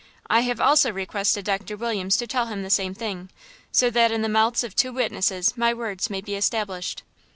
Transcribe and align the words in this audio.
I 0.31 0.39
have 0.39 0.59
also 0.59 0.91
requested 0.91 1.45
Doctor 1.45 1.77
Williams 1.77 2.17
to 2.17 2.25
tell 2.25 2.47
him 2.47 2.63
the 2.63 2.71
same 2.71 2.95
thing, 2.95 3.29
so 3.71 3.91
that 3.91 4.11
in 4.11 4.23
the 4.23 4.29
mouths 4.29 4.63
of 4.63 4.75
two 4.75 4.91
witnesses 4.91 5.55
my 5.55 5.75
words 5.75 6.09
may 6.09 6.21
be 6.21 6.33
established." 6.33 7.03